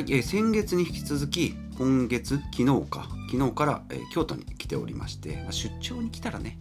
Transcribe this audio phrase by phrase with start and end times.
[0.00, 6.58] はい、えー先月に引き続き今月昨日か昨日から、えー京都に来ておりまして、まあ出張に来たらね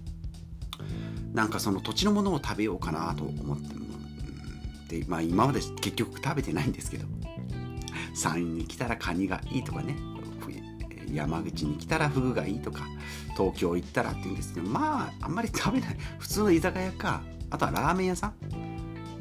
[1.31, 7.05] なんかその土地のものを食べようかなと思ってうんで、まあ、今まで結局食べてないんですけど
[8.13, 9.95] 山陰に来たらカニがいいとかね
[11.09, 12.87] 山口に来たらフグがいいとか
[13.37, 15.97] 東京行ったらって言うんですけどまああんまり食べない。
[16.17, 18.68] 普通の居酒屋かあとはラーメン屋さん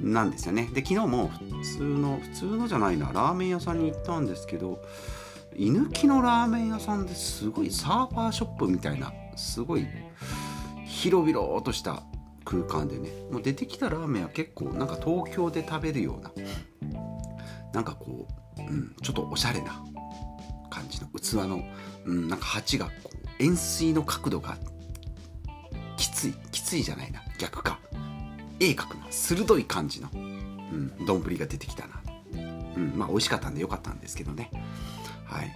[0.00, 0.68] なんですよね。
[0.72, 4.82] で昨日も普通の普通のじゃないなラーメン屋さんに行ったんですけど
[5.56, 9.86] 居抜きのラーメン屋さんですごいサーファーショップみたいなすごい
[10.86, 12.02] 広々とした
[12.44, 16.32] 空間でねもう出てきたラーメンは結構なんか東京で食べるような
[17.74, 19.82] なんかこう、うん、ちょっとおしゃれな
[20.70, 21.62] 感じの器の、
[22.04, 24.56] うん、なんか鉢がこう円錐の角度が
[25.96, 27.80] きついきついじゃないな逆か。
[28.60, 32.00] 鋭角な鋭い感じのうん丼、が出てきたな、
[32.76, 34.50] うん、まあ美味しかったんでよかったんですけどね。
[35.24, 35.50] はい。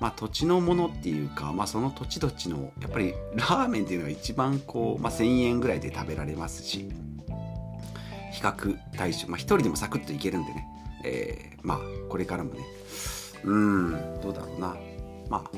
[0.00, 6.90] まあ土地のものっていうか、まあ、その土地土地のやっぱりラーメンっていうのが一番こう、まあ、1,000円ぐらいで食べられますし
[8.32, 10.66] 比較対象まあ一人でもサクッといけるんでね、
[11.04, 12.64] えーまあこれからもね。
[13.44, 14.76] うんどうだろうな。
[15.30, 15.50] まあ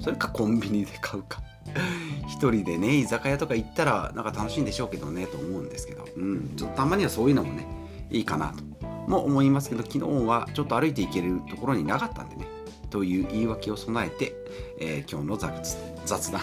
[0.00, 1.40] それかコンビニで買うか。
[2.28, 7.66] 一人でね居酒屋とか行ったらなんか楽しいんでしょうけどねと思うんですけど、うん、ちょっとたまにはそういうのもね
[8.10, 8.62] いいかなと
[9.08, 12.46] も思いますけど昨日はちょっと歩いて行けるところになかったんでね
[12.90, 14.36] という言い訳を備えて、
[14.78, 16.40] えー今日の雑雑談。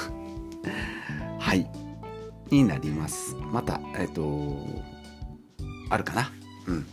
[1.39, 1.66] はい。
[2.50, 3.38] になります。
[3.53, 4.67] またえっ、と
[5.89, 6.30] あるかな？
[6.67, 6.85] うん。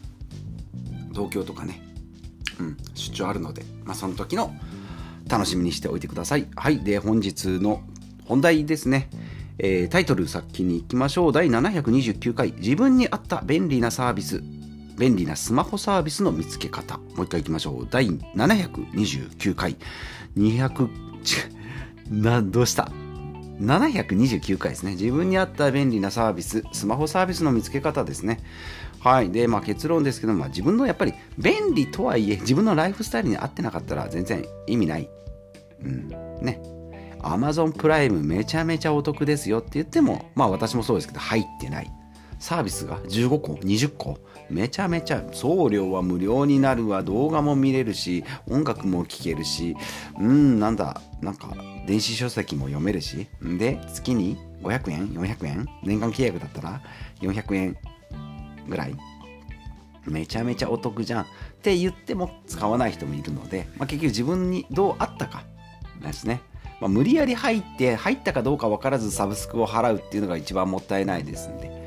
[1.12, 1.82] 東京とかね、
[2.60, 4.54] うん、出張あるので、まあ、その時の
[5.28, 6.46] 楽しみにしておいてください。
[6.54, 6.78] はい。
[6.84, 7.82] で本日の
[8.28, 9.08] 本題ですね。
[9.58, 11.32] えータイトル先に行きましょう。
[11.32, 12.52] 第729回。
[12.52, 14.42] 自分に合った便利なサービス。
[14.98, 16.98] 便利なスマホサービスの見つけ方。
[16.98, 17.88] もう一回行きましょう。
[17.90, 19.76] 第729回。
[20.36, 20.88] 200
[21.24, 21.36] ち
[22.10, 22.92] などうした
[23.60, 24.92] ？729回ですね。
[24.92, 26.64] 自分に合った便利なサービス。
[26.72, 28.40] スマホサービスの見つけ方ですね。
[29.00, 29.30] はい。
[29.30, 35.08] でまあ結論ですけど、まあ、自分のやっぱり便利とはいえ自分のライフスタイルに合ってなかったら全然意味ない。
[35.82, 36.08] うん。
[36.42, 36.60] ね
[37.22, 41.90] Amazon プライムめちゃめちゃお得ですよって言ってもまあ私もそうですけど入ってない。
[42.38, 44.18] サービスが15個20個。
[44.48, 49.76] めちゃめちゃ送料は無料になるわ動画も見れるし音楽も聴けるし
[50.18, 51.54] うんなんだなんか
[51.86, 53.26] 電子書籍も読めるし。
[53.42, 56.80] で月に500円400円年間契約だったら
[57.20, 57.76] 400円
[58.68, 58.96] ぐらい。
[60.06, 61.26] めちゃめちゃお得じゃんっ
[61.62, 65.44] て言っても使わない人もいるので、まあ、結局自分にどうあったか
[66.00, 66.40] ですね、
[66.80, 71.78] まあ、無理やり入って入ったかどうか分からずサブスクを払うっていうのが一番もったいないですんで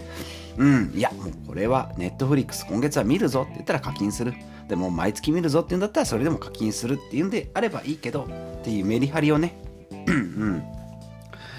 [0.58, 4.34] うん、いや、もうこれはネットフリックス今月は見るぞって言ったら課金する。
[4.68, 8.24] でも毎月見るぞって言うんだったらそれでも課金するっていうんであればいいけど
[8.60, 9.56] っていうメリハリをね、
[10.08, 10.58] うん、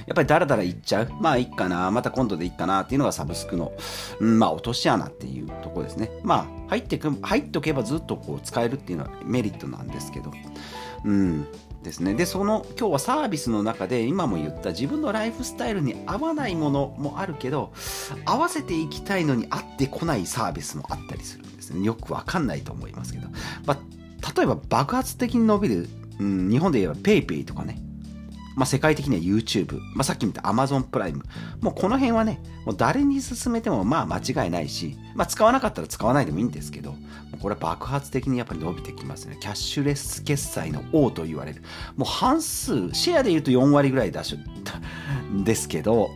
[0.06, 1.08] やっぱりダラダラいっちゃう。
[1.20, 3.72] まあいいかな、また今度でいいかなっていうのがサブスクの、
[4.20, 6.10] うん、まあ落とし穴っていうところですね。
[6.22, 10.30] まあ入ってく、入っとけばずっとこう使えるっていうのはメリットなんですけど、
[11.04, 11.46] うん、
[11.82, 12.14] ですね。
[12.14, 17.72] で、その今日はサービスの中で今も言った自分のライフスタイルに合わないものもあるけど、
[18.24, 21.84] 合わせていきたいのに合ってこないサービスもあったりするんですね。
[21.84, 23.28] よくわかんないと思いますけど。
[23.66, 25.88] まあ、例えば爆発的に伸びる、
[26.20, 27.78] うん、日本で言えば PayPay とかね。
[28.54, 31.24] まあ、世界的には YouTube、まあ、さっき見た Amazon プライム、
[31.60, 36.94] もうこの辺はね、もう誰に勧めてもまあ間違いないし、まあ、使わなかったら使わないでもいいんですけど、
[37.40, 39.36] これ爆発的にやっぱり伸びてきますね。
[39.40, 41.62] キャッシュレス決済の王と言われる。
[41.96, 44.80] もう半数、シェアで言うと4割ぐらい出した
[45.44, 46.10] ですけど、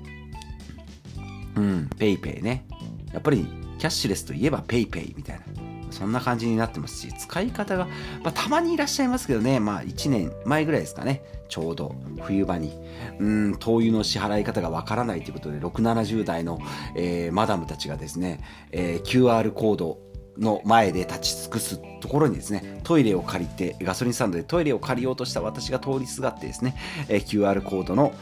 [1.57, 2.67] うん、PayPay ね。
[3.13, 3.47] やっぱり
[3.79, 5.46] キャッシュレスといえば PayPay みたいな。
[5.97, 7.87] そんな感じになってますし、使い方が、
[8.23, 12.79] まあ、たまにいらっしゃいますけどね、まあ1年前ぐらいですかね、ちょうど冬場に、
[13.19, 16.61] うん、灯油の支払い方がわからないということで、6、70代の、
[16.95, 18.41] えーマダムたちがですね、
[18.73, 19.99] えー QR コード
[20.39, 26.77] の前で立ち尽くすところにですね、トイレを借りて、ガソリンスタンドでトイレを借りようとした私が通りすがってですね、
[27.09, 28.13] えー QR コードの、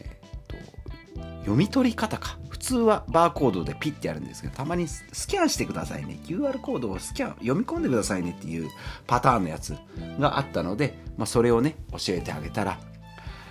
[0.00, 2.38] えーと読み取り方か。
[2.64, 6.18] 普通はバーコードでピッてやるんですけど、たまにスキャンしてくださいね。
[6.24, 8.70] QR コードをスキャン、読み込んでくださいねっていう
[9.06, 9.76] パターンのやつ
[10.18, 12.78] があったので、まあ、それをね、教えてあげたら、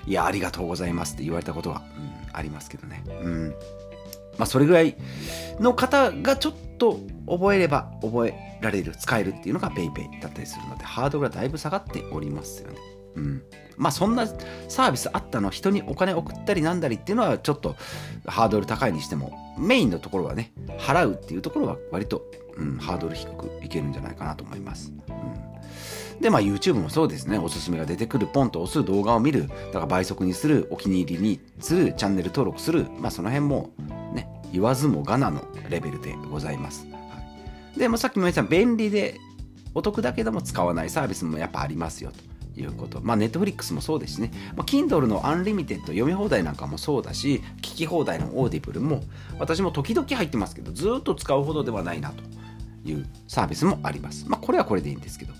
[0.07, 3.03] いや、ありがとうございますって言われたことが、うん、ありますけどね。
[3.21, 3.49] うん。
[4.39, 4.95] まあ、それぐらい
[5.59, 12.77] の方がちょっと覚えれば覚えられる、使えるっていうのが PayPay だったりするので、ハードルがだいぶ下がっておりますよね。
[13.15, 13.43] うん。
[13.77, 14.27] まあ、そんな
[14.67, 17.75] サービスあったの、人にお金送ったりなんだりっていうのはちょっと
[18.27, 22.25] ハードル高いにしても、メインのところはね、払うっていうところは割と、
[22.57, 24.93] うん、ハードル低くいけるんじゃないかなと思います。
[25.09, 25.53] うん
[26.21, 27.37] で、まあ YouTube もそうですね。
[27.37, 33.71] おすすめが出てくる、ポンと押す動画を見る、だから倍速にする、お気に入りにする、チャンネル登録する、まあその辺も
[34.13, 36.87] ね、言わずもがなのレベルでございます。
[36.91, 36.97] は
[37.75, 39.19] い、で、まあ、さっきも言った便利で
[39.75, 42.17] お得だけども使わないサービスもやっぱありますよと
[42.55, 42.99] いうこと。
[43.01, 44.31] まあ、 Netflix もそうですしね。
[44.55, 49.03] まあ、Kindle の Unlimited 読み放題なんかもそうだし、聞き放題の Audible も、
[49.39, 52.23] 私も時々入ってますけど、ずっと使うほどではないなと
[52.89, 54.25] いうサービスもあります。
[54.27, 55.33] まあ、これはこれでいいんですけど。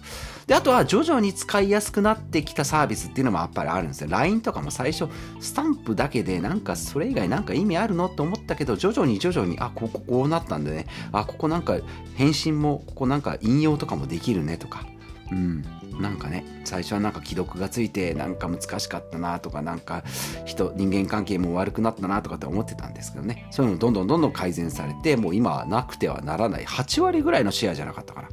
[0.48, 4.10] で、あとは徐々に使いやすくなってきたサービスっていうのもやっぱりあるんですよ。
[4.10, 5.08] LINE とかも最初、
[5.40, 8.10] スタンプだけでなんかそれ以外なんか意味あるの？
[8.10, 11.78] と思ったけど、徐々に徐々に、あ、こここうなったんでね、あ、ここなんか
[12.16, 14.86] 返信も、ここなんか引用とかもできるねとか、
[15.32, 15.64] うん、
[16.00, 20.04] なんかね最初はなんか既読がついてなんか難しかったなとかなんか
[20.46, 23.48] 人人間関係も悪くなったなとかって思ってたんですけどね。
[23.52, 28.30] そういうのどんどんどんどん改善されてもう今はなくてはならない8割ぐらいのシェアじゃなかったから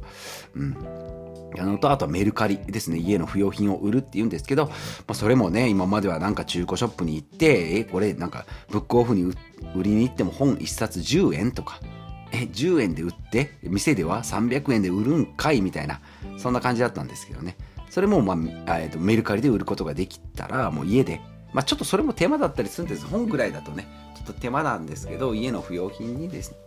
[0.55, 1.11] うん
[1.59, 4.71] あのとあとはメルカリですね家の不要品を売るっていうんですけど、ま
[5.09, 9.33] あ、それもね今まではなんか中古ショップに行ってえこれなんかブックオフに
[9.75, 11.79] 売りに行っても本1冊10円とか
[12.31, 15.99] え10円で売って店では300円で売るんかいみたいな
[16.41, 17.55] そんな感じだったんですけどね。
[17.89, 21.21] それも、まあえーと、メルカリで売ることができたらもう家で、
[21.53, 23.05] まあ、ちょっとそれも手間だったりするんです。
[23.05, 23.87] 本ぐらいだとね。
[24.15, 26.57] ちょっと手間なんですけど家の不要品にですね。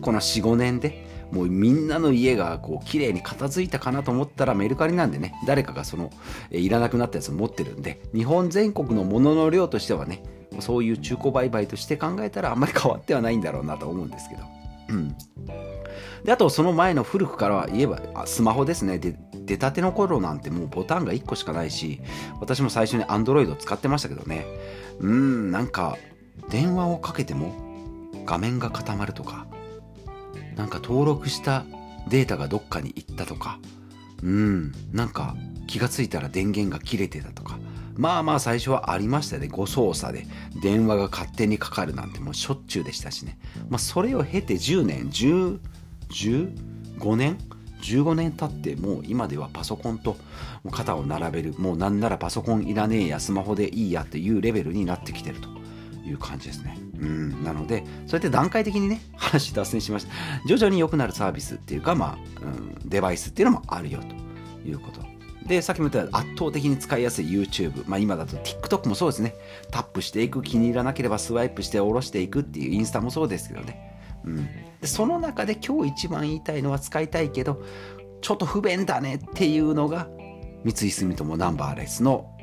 [0.00, 5.34] この45年でもうみんなの家がこう綺麗に片付いたかなと思ったらメルカリなんでね。
[5.46, 6.10] 誰かがその、
[6.50, 8.00] いらなくなったやつを持ってるんで。
[8.14, 10.22] 日本全国のものの量としてはね
[10.60, 14.42] そういう中古売買として考えたらあんまり変わってはないんだろうなと思うんですけど。
[14.88, 15.16] うん。
[16.24, 18.98] で、あとその前の古くから言えば、スマホですね。
[18.98, 22.00] で出たての頃なんてもうボタンが1個しかないし、
[22.40, 24.46] 私も最初に Android 使ってましたけどね。
[25.00, 25.98] うん、なんか、
[26.50, 27.54] 電話をかけても
[28.24, 29.46] 画面が固まるとか、
[30.56, 31.64] なんか登録した
[32.08, 33.58] データがどっかに行ったとか、
[34.22, 35.36] うん、なんか
[35.66, 37.58] 気がついたら電源が切れてたとか、
[37.96, 39.48] まあまあ最初はありましたね。
[39.48, 40.26] 誤操作で
[40.62, 43.38] 電話が勝手にかかるなんてもうしょっちゅうでしたしね。
[43.68, 45.58] まあそれを経て10年、10、
[46.10, 47.38] 15年
[47.82, 50.16] ？15年経ってもう今ではパソコンと
[50.70, 55.48] 肩を並べるもうなんならパソコンいらねえやスマホでいいやっていうレベルになってきてると
[56.06, 60.12] いう感じですねうんなのでそうやって段階的にね話脱線しました
[60.48, 65.14] 徐々に良くなるサービスっていうかまあ、うん、デバイスっていうのもあるよということ
[65.46, 67.84] で、さっきも言った圧倒的に使いやすい YouTube。
[67.86, 69.34] まあ今だと TikTok もそうですね。
[69.70, 73.98] タップしていく、気に入らなければスワイプして下ろしていくっていうインスタもそうですけどね。
[74.24, 74.48] うん。
[74.84, 77.62] でその中で今日一番言いたいのは使いたいけど、
[78.20, 80.08] ちょっと不便だねっていうのが、
[80.62, 82.33] 三井住友ナンバーレスの、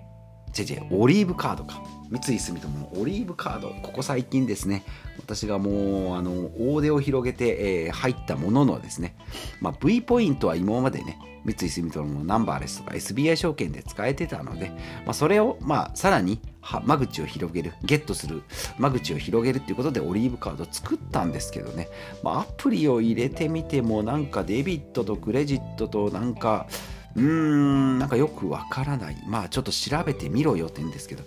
[0.92, 1.82] オリーブカードか。
[2.12, 4.84] 三井住友のオリーブカード、ここ最近ですね、
[5.18, 9.16] 私がもう、あの、大手を広げて、えー、入ったもののですね、
[9.62, 14.70] まあ、V ポイントは今までね、三井住友のナンバーレスとか SBI 証券で使えてたので、
[15.06, 18.44] まあ、それを、まあ、さらに間口を広げる、ゲットする
[18.78, 21.88] 間口を広げるっていうことでオリーブカード作ったんですけどね、
[22.24, 26.68] まあ、アプリを入れてみてもなんかデビットとクレジットとなんか、
[27.16, 29.18] うん、なんかよくわからない。
[29.28, 31.24] まあちょっと調べてみろよって言うんですけど、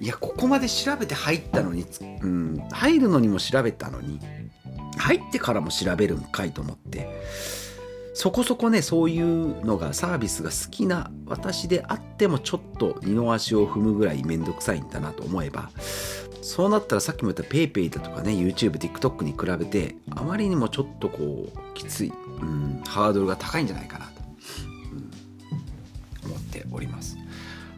[0.00, 1.84] いや、ここまで調べて入ったのに、
[2.22, 4.20] うん、入るのにも調べたのに、
[4.96, 7.08] 入ってからも調べるんかいと思って、
[8.14, 15.70] そこそこね、そういうのがサービスが好きな私であってもちょっと二の足を踏むぐらいめんどくさいんだなと思えば、
[16.40, 24.12] そうなったらさっきも言った PayPay だとかね、YouTube、TikTok に比べて、あまりにもちょっとこう、きつい、うん、ハードルが高いんじゃないかな、
[26.54, 27.16] ております。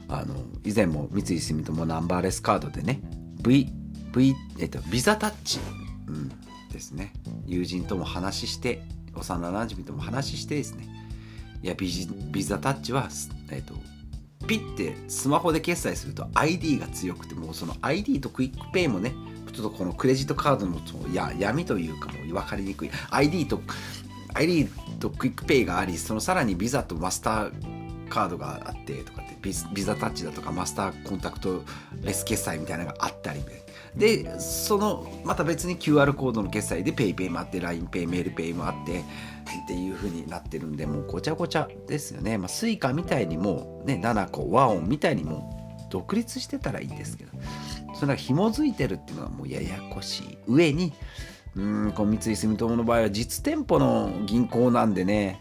[0.09, 3.01] あの、以前も三井住友ナンバーレスカードでね、
[3.43, 3.73] V、
[4.15, 5.59] V、えっと、ビザタッチ、
[6.07, 6.29] うん、
[6.73, 7.13] ですね。
[7.47, 8.83] 友人とも話して、
[9.21, 10.89] 幼なじみとも話してですね
[11.63, 11.91] いやビ
[12.31, 13.09] ビザタッチは、
[13.51, 13.75] えっと、
[14.47, 19.15] ピッてスマホで決済すると ID が強くてもうその ID と QUICPay もね
[19.53, 20.79] ちょっとこのクレジットカードの
[21.15, 23.61] や闇というかもう分かりにくい ID と
[24.35, 24.69] ID
[25.01, 27.76] と QUICPay がありそのさらにビザとマスター
[28.09, 31.63] カードがあってとかってビザタッチだとかマスターコンタクト
[32.03, 33.41] レス決済みたいなのがあったり
[33.97, 47.31] でそのまた別に QR コードの決済で PayPay もあって LINEPay メールペイもあってっていう風になってるんでもうごちゃごちゃですよね、まあ、Suica みたいにもね7個和音みたいにも独立してたらいいんですけど
[47.95, 50.39] それが紐づいてるっていうのはもうややこしい。
[50.47, 50.93] 上に
[51.55, 55.41] うんこう三井住友の場合は実店舗の銀行なんでね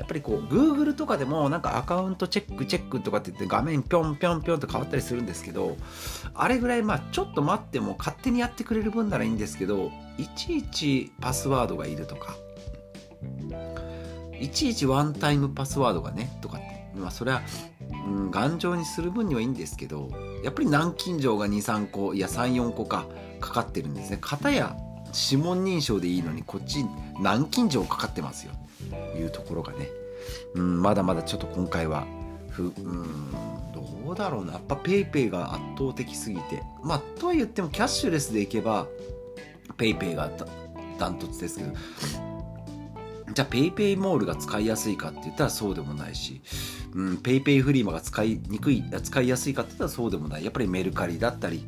[0.00, 5.76] やっぱりこう Google とかでもなんかアカウントチェックチェックとかって言って画面ぴょんぴょんぴょんと変わったりするんですけど
[6.32, 12.34] あれぐらいまあちょっと待っても勝手にやってくれる分ならいいんですけどいちいちパスワードがいるとか
[14.40, 17.42] いちいちワンタイムパスワードがねとかってまあそれは、
[17.90, 20.08] うん、頑丈にする分にはいいんですけど
[20.42, 23.04] やっぱり南京錠が23個いや34個か
[23.38, 24.18] かかってるんですね。
[24.20, 24.76] 片や
[25.14, 26.84] 指紋認証でいいのにこっち
[27.18, 28.52] 南京錠かかってますよ。
[29.12, 29.88] というところがね、
[30.54, 32.06] うん、まだまだちょっと今回は
[32.50, 33.30] ふうん
[33.72, 34.54] どうだろうな。
[34.54, 36.62] やっぱ PayPay が圧倒的すぎて。
[36.82, 38.86] まあとは言ってもキャッシュレスでいけば
[39.76, 40.30] PayPay が
[40.98, 41.72] ダントツですけど。
[43.32, 46.40] じゃあ PayPay モールが使いやすいかって言ったらそうでもないし、
[46.94, 50.44] うん、PayPay フリマが使いにくい使いやすいかって言ったらそうでもない。
[50.44, 51.66] やっぱりメルカリだったり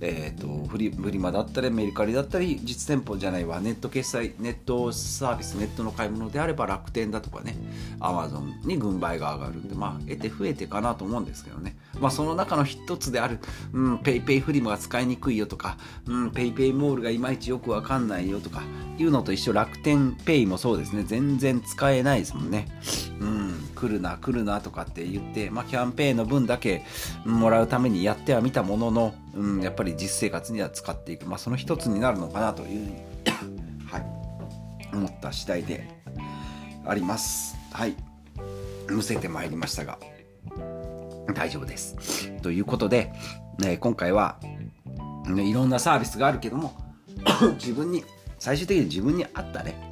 [0.00, 7.54] えーと、フリフリマだったりメルカリだったり実店舗じゃないわネット決済ネットサービスネットの買い物であれば楽天だとかね
[8.00, 11.76] アマゾンに軍配が上がるんでまあ得手不得手かなと思うんですけどね。
[11.98, 13.40] まあその中の一つである、
[13.74, 18.62] うん、 PayPayフリマが使いにくいよとか、うん、 PayPayモールがいまいちよくわかんないよとか
[18.96, 21.04] いうのと一緒楽天ペイもそうですね。
[21.04, 22.68] 全然使えないですもんね。
[23.20, 23.49] うん。
[23.80, 26.84] 来るな来るなとかって言って、まあ、キャンペーンの分だけ
[27.24, 32.96] もらうためにやってはみたものの、うん、やっぱり実生活には使っていく、まあ、その一つになるのかなというふうに
[33.88, 34.06] はい、
[34.92, 35.88] 思った次第で
[36.86, 37.56] あります。
[37.72, 37.94] はい。
[38.88, 39.98] むせてまいりましたが、
[41.34, 42.30] 大丈夫です。
[42.42, 43.12] ということで、
[43.58, 44.38] ね、今回は、
[45.26, 46.74] ね、いろんなサービスがあるけども、
[47.54, 48.04] 自分に、
[48.38, 49.89] 最終的に自分に合ったね、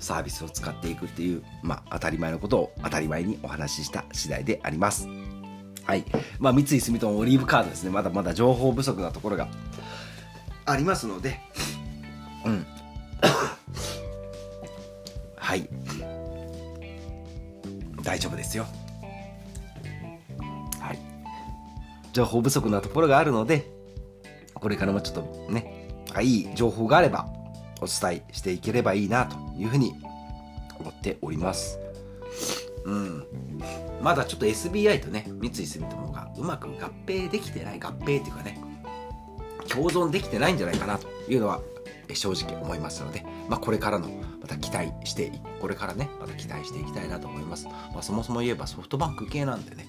[0.00, 5.06] サービスを使っていくっていう、まあ、当たり前のことを当たり前にお話しした次第であります。
[5.84, 6.04] はい。
[6.38, 7.90] まあ、三井住友オリーブカードですね。
[7.90, 9.48] まだまだ情報不足なところが
[10.64, 11.40] ありますので、
[12.44, 12.66] うん。
[15.36, 15.68] はい。
[18.02, 18.66] 大丈夫ですよ。
[20.80, 20.98] はい。
[22.12, 23.70] 情報不足なところがあるので、
[24.54, 25.88] これからもちょっとね、
[26.22, 27.39] いい情報があれば
[27.80, 29.94] お伝えしていければいいなというふうに
[30.78, 31.78] 思っております。
[32.84, 33.24] うん。
[34.02, 38.58] まだちょっと SBI とね、三井住友がうまく合併できてない、合併っていうかね、
[39.70, 41.60] 共存できてないんじゃないかなというのは
[42.12, 44.08] 正直思いますので、まあ、これからの
[44.40, 49.86] また期待してこれからねまた期待していきたいなと思います、まあ、そもそも言えばソフトバンク系なんでね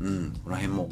[0.00, 0.88] うんこの辺も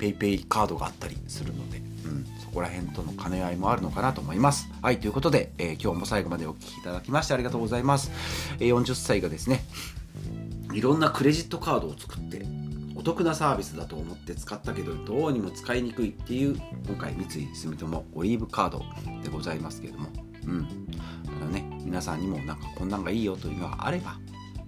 [0.00, 4.68] PayPay カードがあったりするので、うん、こら辺との兼ね合いもあるのかなと思います。
[4.82, 8.10] はいということで、えー、今日も最後までお聴きいただきましてありがとうございます、
[8.60, 9.64] えー、40歳がですね
[10.72, 12.42] いろんなクレジットカードを作って
[12.94, 16.56] お得なサービスだと思って使ったけどどうにも使いにくいっていう
[16.86, 18.82] 今回三井住友オリーブカード
[19.22, 20.08] でございますけれども。
[20.46, 20.60] うん。
[21.26, 24.18] まだね皆さんにもなんかこんなんがいいよというのがあれば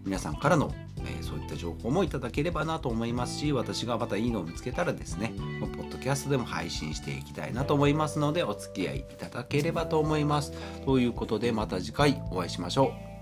[0.05, 10.53] 皆さんからの、えー、そういった情報もいただければなと思いますし私がまたいいのを見つけたらですねポッキャストでも配信していきたいなと思いますのでお付き合いいただければと思います。
[10.85, 13.14] ということでまた次回お会いしましょう。